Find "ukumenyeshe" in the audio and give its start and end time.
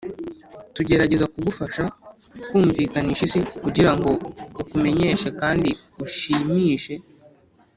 4.61-5.27